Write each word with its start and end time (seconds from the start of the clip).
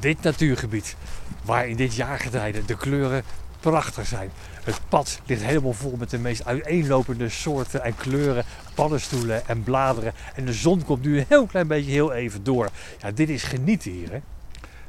Dit 0.00 0.22
natuurgebied, 0.22 0.96
waar 1.44 1.68
in 1.68 1.76
dit 1.76 1.94
jaargetijde 1.94 2.64
de 2.64 2.76
kleuren 2.76 3.22
prachtig 3.60 4.06
zijn. 4.06 4.30
Het 4.64 4.80
pad 4.88 5.20
ligt 5.26 5.42
helemaal 5.42 5.72
vol 5.72 5.96
met 5.98 6.10
de 6.10 6.18
meest 6.18 6.44
uiteenlopende 6.44 7.28
soorten 7.28 7.82
en 7.82 7.96
kleuren, 7.96 8.44
paddenstoelen 8.74 9.46
en 9.46 9.62
bladeren. 9.62 10.12
En 10.34 10.44
de 10.44 10.52
zon 10.52 10.84
komt 10.84 11.04
nu 11.04 11.18
een 11.18 11.24
heel 11.28 11.46
klein 11.46 11.66
beetje 11.66 11.90
heel 11.90 12.12
even 12.12 12.44
door. 12.44 12.68
Ja, 12.98 13.10
dit 13.10 13.28
is 13.28 13.42
genieten 13.42 13.90
hier, 13.90 14.10
hè? 14.10 14.18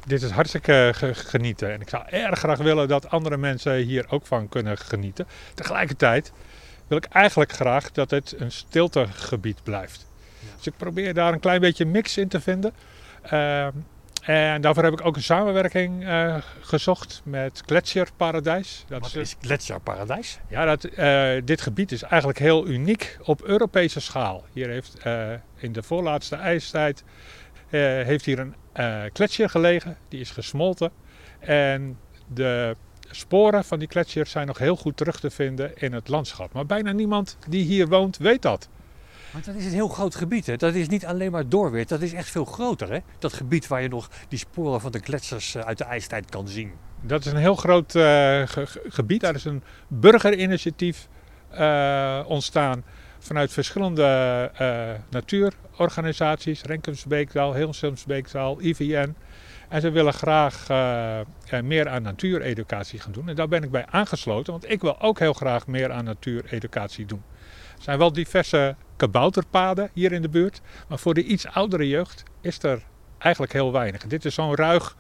Dit 0.05 0.21
is 0.21 0.29
hartstikke 0.29 0.91
ge- 0.95 1.13
genieten. 1.13 1.71
En 1.73 1.81
ik 1.81 1.89
zou 1.89 2.03
erg 2.09 2.39
graag 2.39 2.57
willen 2.57 2.88
dat 2.88 3.09
andere 3.09 3.38
mensen 3.38 3.75
hier 3.75 4.05
ook 4.09 4.25
van 4.25 4.49
kunnen 4.49 4.77
genieten. 4.77 5.27
Tegelijkertijd 5.53 6.31
wil 6.88 6.98
ik 6.98 7.05
eigenlijk 7.05 7.52
graag 7.52 7.91
dat 7.91 8.09
het 8.12 8.35
een 8.38 8.52
stiltegebied 8.52 9.63
blijft. 9.63 10.07
Dus 10.55 10.67
ik 10.67 10.73
probeer 10.77 11.13
daar 11.13 11.34
een 11.34 11.39
klein 11.39 11.62
beetje 11.62 11.85
mix 11.85 12.17
in 12.17 12.27
te 12.27 12.41
vinden. 12.41 12.73
Ehm, 13.21 13.71
en 14.21 14.61
daarvoor 14.61 14.84
heb 14.84 14.93
ik 14.93 15.05
ook 15.05 15.16
een 15.16 15.23
samenwerking 15.23 16.05
eh, 16.05 16.35
gezocht 16.59 17.21
met 17.23 17.61
Gletsjerparadijs. 17.66 18.85
Dat 18.88 19.02
Wat 19.02 19.09
is, 19.09 19.16
is 19.16 19.35
Gletsjerparadijs? 19.41 20.39
ja, 20.47 20.66
dat, 20.66 20.84
eh, 20.84 21.31
dit 21.44 21.61
gebied 21.61 21.91
is 21.91 22.02
eigenlijk 22.02 22.39
heel 22.39 22.67
uniek 22.67 23.17
op 23.23 23.44
Europese 23.44 23.99
schaal. 23.99 24.44
Hier 24.53 24.70
heeft 24.70 24.97
eh, 24.99 25.31
in 25.55 25.71
de 25.71 25.84
voorlaatste 25.84 26.35
ijstijd 26.35 27.03
heeft 27.70 28.25
hier 28.25 28.39
een 28.39 28.55
gletsjer 29.13 29.49
gelegen. 29.49 29.97
Die 30.07 30.20
is 30.20 30.31
gesmolten. 30.31 30.91
En 31.39 31.99
de 32.27 32.75
sporen 33.11 33.63
van 33.63 33.80
die 33.80 33.88
gletsjer 33.88 34.25
zijn 34.25 34.47
nog 34.47 34.58
heel 34.58 34.75
goed 34.75 34.97
terug 34.97 35.19
te 35.19 35.30
vinden 35.30 35.77
in 35.77 35.94
het 35.94 36.08
landschap. 36.08 36.53
Maar 36.53 36.66
bijna 36.66 36.91
niemand 36.91 37.38
die 37.49 37.63
hier 37.63 37.88
woont 37.88 38.17
weet 38.17 38.41
dat. 38.41 38.69
Want 39.31 39.45
dat 39.45 39.55
is 39.55 39.66
een 39.66 39.71
heel 39.71 39.88
groot 39.88 40.16
gebied, 40.16 40.45
hè? 40.45 40.55
Dat 40.55 40.73
is 40.73 40.88
niet 40.88 41.05
alleen 41.05 41.31
maar 41.31 41.49
doorweer, 41.49 41.88
dat 41.88 42.02
is 42.02 42.14
echt 42.14 42.30
veel 42.30 42.45
groter, 42.45 42.92
hè? 42.92 43.00
Dat 43.19 43.33
gebied 43.33 43.67
waar 43.67 43.81
je 43.81 43.88
nog 43.88 44.09
die 44.28 44.39
sporen 44.39 44.81
van 44.81 44.92
de 44.92 45.00
gletsjers 45.00 45.55
eh, 45.55 45.61
uit 45.61 45.78
de 45.78 45.83
ijstijd 45.83 46.30
kan 46.30 46.47
zien. 46.47 46.72
Dat 47.02 47.25
is 47.25 47.31
een 47.31 47.38
heel 47.38 47.55
groot 47.55 47.95
eh, 47.95 48.02
ge- 48.02 48.66
ge- 48.66 48.81
gebied. 48.88 49.22
Daar 49.22 49.36
is 49.36 49.45
een 49.45 49.64
burgerinitiatief 49.88 51.08
eh, 51.50 52.20
ontstaan 52.28 52.83
vanuit 53.20 53.52
verschillende 53.52 54.03
eh, 54.58 54.89
natuurorganisaties. 55.09 56.61
Renkumsbeekdal, 56.61 57.53
Hilsumsbeekdal, 57.55 58.61
IVN. 58.61 59.16
En 59.70 59.81
ze 59.81 59.89
willen 59.89 60.14
graag 60.14 60.67
meer 61.64 61.89
aan 61.89 62.02
natuureducatie 62.02 63.00
gaan 63.00 63.11
doen. 63.11 63.30
En 63.30 63.36
daar 63.36 63.48
ben 63.48 63.64
ik 63.64 63.72
bij 63.72 63.86
aangesloten, 63.89 64.52
want 64.52 64.70
ik 64.70 64.81
wil 64.81 65.02
ook 65.02 65.20
heel 65.20 65.33
graag 65.33 65.67
meer 65.67 65.92
aan 65.92 66.03
natuureducatie 66.03 67.05
doen. 67.05 67.23
Er 67.77 67.83
zijn 67.83 67.98
wel 67.98 68.14
diverse 68.14 68.75
kabouterpaden 69.02 69.89
hier 69.94 70.11
in 70.11 70.21
de 70.21 70.30
buurt. 70.30 70.61
Maar 70.88 70.99
voor 70.99 71.13
de 71.13 71.23
iets 71.23 71.47
oudere 71.47 71.88
jeugd 71.88 72.23
is 72.41 72.63
er 72.63 72.83
eigenlijk 73.17 73.53
heel 73.53 73.71
weinig. 73.71 74.08
Dit 74.08 74.25
is 74.25 74.33
zo'n 74.33 74.55
ruig, 74.55 74.95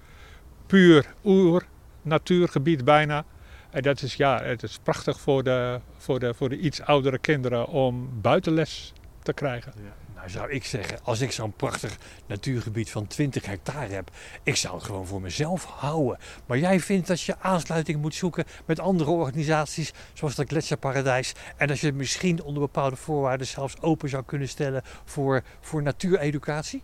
puur 0.65 1.13
oer 1.25 1.63
natuurgebied 2.01 2.85
bijna. 2.85 3.25
En 3.69 3.81
dat 3.81 4.01
is, 4.01 4.15
ja, 4.15 4.43
het 4.43 4.63
is 4.63 4.79
prachtig 4.83 5.19
voor 5.19 5.43
de, 5.43 5.79
voor, 5.97 6.19
de, 6.19 6.33
voor 6.33 6.49
de 6.49 6.57
iets 6.57 6.81
oudere 6.81 7.17
kinderen 7.17 7.67
om 7.67 8.09
buitenles 8.21 8.93
te 9.23 9.33
krijgen. 9.33 9.73
Nou 10.21 10.33
zou 10.33 10.51
ik 10.51 10.65
zeggen, 10.65 10.99
als 11.03 11.21
ik 11.21 11.31
zo'n 11.31 11.53
prachtig 11.53 11.97
natuurgebied 12.27 12.91
van 12.91 13.07
20 13.07 13.45
hectare 13.45 13.93
heb, 13.93 14.11
ik 14.43 14.55
zou 14.55 14.75
het 14.75 14.83
gewoon 14.83 15.07
voor 15.07 15.21
mezelf 15.21 15.65
houden. 15.65 16.17
Maar 16.45 16.57
jij 16.57 16.79
vindt 16.79 17.07
dat 17.07 17.21
je 17.21 17.39
aansluiting 17.39 18.01
moet 18.01 18.15
zoeken 18.15 18.45
met 18.65 18.79
andere 18.79 19.09
organisaties, 19.09 19.93
zoals 20.13 20.35
dat 20.35 20.47
Gletsjerparadijs. 20.47 21.33
En 21.57 21.67
dat 21.67 21.79
je 21.79 21.85
het 21.85 21.95
misschien 21.95 22.43
onder 22.43 22.61
bepaalde 22.61 22.95
voorwaarden 22.95 23.47
zelfs 23.47 23.81
open 23.81 24.09
zou 24.09 24.23
kunnen 24.25 24.47
stellen 24.47 24.81
voor, 25.05 25.43
voor 25.59 25.81
natuureducatie? 25.81 26.83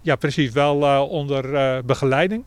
Ja, 0.00 0.16
precies. 0.16 0.52
Wel 0.52 0.86
eh, 0.86 1.10
onder 1.10 1.54
eh, 1.54 1.82
begeleiding. 1.82 2.44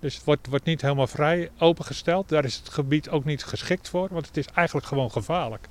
Dus 0.00 0.14
het 0.14 0.24
wordt, 0.24 0.46
wordt 0.46 0.64
niet 0.64 0.82
helemaal 0.82 1.06
vrij 1.06 1.50
opengesteld. 1.58 2.28
Daar 2.28 2.44
is 2.44 2.56
het 2.56 2.68
gebied 2.68 3.08
ook 3.08 3.24
niet 3.24 3.44
geschikt 3.44 3.88
voor, 3.88 4.08
want 4.10 4.26
het 4.26 4.36
is 4.36 4.46
eigenlijk 4.54 4.86
gewoon 4.86 5.10
gevaarlijk. 5.10 5.68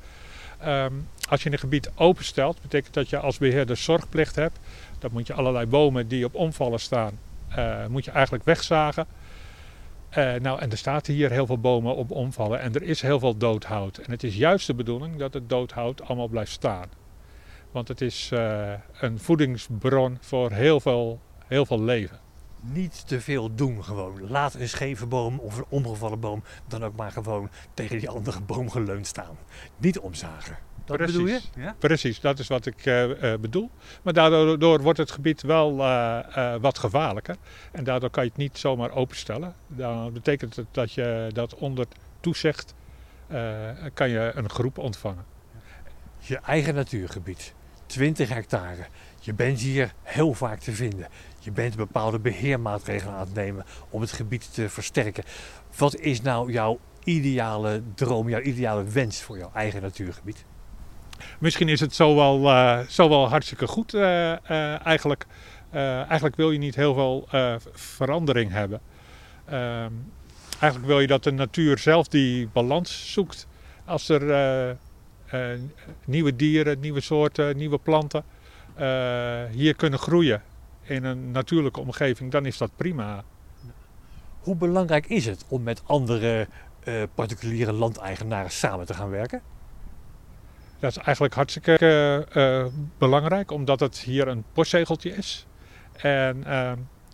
Ehm, 0.61 0.93
als 1.29 1.43
je 1.43 1.51
een 1.51 1.59
gebied 1.59 1.91
openstelt, 1.95 2.61
betekent 2.61 2.93
dat 2.93 3.09
je 3.09 3.19
als 3.19 3.37
beheerder 3.37 3.77
zorgplicht 3.77 4.35
hebt. 4.35 4.59
Dan 4.99 5.11
moet 5.13 5.27
je 5.27 5.33
allerlei 5.33 5.65
bomen 5.65 6.07
die 6.07 6.25
op 6.25 6.35
omvallen 6.35 6.79
staan, 6.79 7.19
eh, 7.49 7.85
moet 7.85 8.05
je 8.05 8.11
eigenlijk 8.11 8.43
wegzagen. 8.43 9.05
Eh, 10.09 10.33
nou, 10.33 10.59
en 10.59 10.71
er 10.71 10.77
staat 10.77 11.07
hier 11.07 11.31
heel 11.31 11.45
veel 11.45 11.59
bomen 11.59 11.95
op 11.95 12.11
omvallen 12.11 12.59
en 12.59 12.73
er 12.73 12.83
is 12.83 13.01
heel 13.01 13.19
veel 13.19 13.37
doodhout. 13.37 13.97
En 13.97 14.11
het 14.11 14.23
is 14.23 14.35
juist 14.35 14.67
de 14.67 14.73
bedoeling 14.73 15.17
dat 15.17 15.33
het 15.33 15.49
doodhout 15.49 16.01
allemaal 16.01 16.27
blijft 16.27 16.51
staan. 16.51 16.89
Want 17.71 17.87
het 17.87 18.01
is 18.01 18.29
eh, 18.33 18.73
een 18.99 19.19
voedingsbron 19.19 20.17
voor 20.21 20.51
heel 20.51 20.79
veel, 20.79 21.19
heel 21.47 21.65
veel 21.65 21.81
leven. 21.81 22.19
Niet 22.61 23.07
te 23.07 23.21
veel 23.21 23.55
doen 23.55 23.83
gewoon. 23.83 24.29
Laat 24.29 24.53
een 24.53 24.69
scheve 24.69 25.05
boom 25.05 25.39
of 25.39 25.57
een 25.57 25.65
omgevallen 25.69 26.19
boom 26.19 26.43
dan 26.67 26.83
ook 26.83 26.95
maar 26.95 27.11
gewoon 27.11 27.49
tegen 27.73 27.99
die 27.99 28.09
andere 28.09 28.41
boom 28.41 28.69
geleund 28.69 29.07
staan. 29.07 29.37
Niet 29.77 29.99
omzagen. 29.99 30.57
Dat 30.85 30.97
Precies. 30.97 31.15
bedoel 31.15 31.31
je? 31.33 31.41
Ja? 31.55 31.75
Precies, 31.79 32.19
dat 32.19 32.39
is 32.39 32.47
wat 32.47 32.65
ik 32.65 32.85
eh, 32.85 33.33
eh, 33.33 33.39
bedoel. 33.39 33.69
Maar 34.01 34.13
daardoor 34.13 34.59
door 34.59 34.81
wordt 34.81 34.99
het 34.99 35.11
gebied 35.11 35.41
wel 35.41 35.79
eh, 35.79 36.53
eh, 36.53 36.61
wat 36.61 36.79
gevaarlijker. 36.79 37.35
En 37.71 37.83
daardoor 37.83 38.09
kan 38.09 38.23
je 38.23 38.29
het 38.29 38.37
niet 38.37 38.57
zomaar 38.57 38.91
openstellen. 38.91 39.55
Dan 39.67 40.13
betekent 40.13 40.55
het 40.55 40.67
dat 40.71 40.91
je 40.93 41.29
dat 41.33 41.55
onder 41.55 41.85
toezicht 42.19 42.73
eh, 43.27 43.69
kan 43.93 44.09
je 44.09 44.31
een 44.35 44.49
groep 44.49 44.77
ontvangen. 44.77 45.25
Je 46.17 46.37
eigen 46.37 46.75
natuurgebied. 46.75 47.53
20 47.85 48.29
hectare. 48.29 48.85
Je 49.19 49.33
bent 49.33 49.59
hier 49.59 49.93
heel 50.03 50.33
vaak 50.33 50.59
te 50.59 50.71
vinden. 50.71 51.07
Je 51.43 51.51
bent 51.51 51.75
bepaalde 51.75 52.19
beheermaatregelen 52.19 53.13
aan 53.13 53.19
het 53.19 53.33
nemen 53.33 53.65
om 53.89 54.01
het 54.01 54.11
gebied 54.11 54.53
te 54.53 54.69
versterken. 54.69 55.23
Wat 55.77 55.95
is 55.95 56.21
nou 56.21 56.51
jouw 56.51 56.79
ideale 57.03 57.81
droom, 57.95 58.29
jouw 58.29 58.41
ideale 58.41 58.83
wens 58.83 59.21
voor 59.21 59.37
jouw 59.37 59.51
eigen 59.53 59.81
natuurgebied? 59.81 60.45
Misschien 61.39 61.69
is 61.69 61.79
het 61.79 61.95
zo 61.95 62.15
wel, 62.15 62.49
eh, 62.49 63.29
hartstikke 63.29 63.67
goed 63.67 63.93
eh, 63.93 64.31
eh, 64.31 64.85
eigenlijk. 64.85 65.25
Eigenlijk 65.71 66.35
wil 66.35 66.51
je 66.51 66.57
niet 66.57 66.75
heel 66.75 66.93
veel 66.93 67.27
verandering 67.73 68.51
hebben. 68.51 68.81
Ehm, 69.45 69.91
eigenlijk 70.59 70.85
wil 70.85 70.99
je 70.99 71.07
dat 71.07 71.23
de 71.23 71.31
natuur 71.31 71.77
zelf 71.77 72.07
die 72.07 72.47
balans 72.47 73.13
zoekt. 73.13 73.47
Als 73.85 74.09
er 74.09 74.77
nieuwe 76.05 76.35
dieren, 76.35 76.79
nieuwe 76.79 77.01
soorten, 77.01 77.57
nieuwe 77.57 77.77
planten 77.77 78.23
hier 79.51 79.75
kunnen 79.75 79.99
groeien 79.99 80.41
in 80.81 81.03
een 81.03 81.31
natuurlijke 81.31 81.79
omgeving, 81.79 82.31
dan 82.31 82.45
is 82.45 82.57
dat 82.57 82.71
prima. 82.75 83.23
Hoe 84.39 84.55
belangrijk 84.55 85.05
is 85.05 85.25
het 85.25 85.45
om 85.47 85.63
met 85.63 85.81
andere 85.85 86.47
eh, 86.83 87.03
particuliere 87.15 87.71
landeigenaren 87.71 88.51
samen 88.51 88.85
te 88.85 88.93
gaan 88.93 89.09
werken? 89.09 89.41
Dat 90.81 90.91
is 90.91 90.97
eigenlijk 90.97 91.35
hartstikke 91.35 92.25
eh, 92.31 92.65
belangrijk, 92.97 93.51
omdat 93.51 93.79
het 93.79 93.97
hier 93.99 94.27
een 94.27 94.43
postzegeltje 94.53 95.15
is. 95.15 95.47
En 95.97 96.43
eh, 96.43 96.71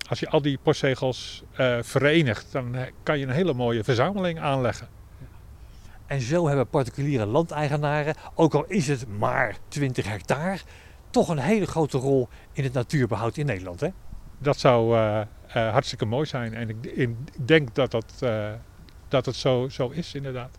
als 0.10 0.20
je 0.20 0.30
al 0.30 0.42
die 0.42 0.60
postzegels 0.62 1.44
eh, 1.54 1.78
verenigt, 1.82 2.52
dan 2.52 2.76
kan 3.04 3.20
je 3.20 3.26
een 3.26 3.32
hele 3.32 3.54
mooie 3.54 3.84
verzameling 3.84 4.40
aanleggen. 4.40 4.88
En 6.06 6.22
zo 6.22 6.48
hebben 6.48 6.68
particuliere 6.68 7.26
landeigenaren, 7.26 8.16
ook 8.36 8.54
al 8.54 8.66
is 8.68 8.88
het 8.88 9.08
maar 9.18 9.58
20 9.68 10.08
hectare, 10.08 10.60
toch 11.18 11.30
een 11.30 11.40
hele 11.40 11.66
grote 11.66 11.98
rol 11.98 12.28
in 12.54 12.64
het 12.64 12.74
natuurbehoud 12.74 13.38
in 13.38 13.46
Nederland. 13.46 13.80
Hè? 13.80 13.90
Dat 14.38 14.60
zou 14.60 14.98
eh, 14.98 15.22
eh, 15.22 15.28
hartstikke 15.48 16.06
mooi 16.06 16.26
zijn. 16.26 16.54
En 16.54 16.70
ik, 16.70 16.86
ik 16.86 17.10
denk 17.48 17.76
dat, 17.76 17.92
dat, 17.92 18.14
eh, 18.20 18.52
dat 19.08 19.26
het 19.26 19.36
zo, 19.36 19.70
zo 19.70 19.90
is, 19.90 20.14
inderdaad. 20.14 20.58